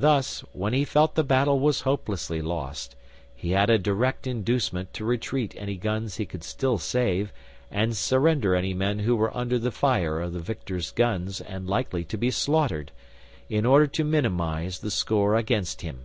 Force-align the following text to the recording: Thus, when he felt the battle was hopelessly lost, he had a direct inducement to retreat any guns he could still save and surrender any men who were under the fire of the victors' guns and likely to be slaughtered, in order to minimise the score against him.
Thus, 0.00 0.40
when 0.52 0.72
he 0.72 0.84
felt 0.84 1.14
the 1.14 1.22
battle 1.22 1.60
was 1.60 1.82
hopelessly 1.82 2.42
lost, 2.42 2.96
he 3.36 3.52
had 3.52 3.70
a 3.70 3.78
direct 3.78 4.26
inducement 4.26 4.92
to 4.94 5.04
retreat 5.04 5.54
any 5.56 5.76
guns 5.76 6.16
he 6.16 6.26
could 6.26 6.42
still 6.42 6.76
save 6.76 7.32
and 7.70 7.96
surrender 7.96 8.56
any 8.56 8.74
men 8.74 8.98
who 8.98 9.14
were 9.14 9.30
under 9.32 9.60
the 9.60 9.70
fire 9.70 10.20
of 10.20 10.32
the 10.32 10.40
victors' 10.40 10.90
guns 10.90 11.40
and 11.40 11.68
likely 11.68 12.02
to 12.02 12.18
be 12.18 12.32
slaughtered, 12.32 12.90
in 13.48 13.64
order 13.64 13.86
to 13.86 14.02
minimise 14.02 14.80
the 14.80 14.90
score 14.90 15.36
against 15.36 15.82
him. 15.82 16.00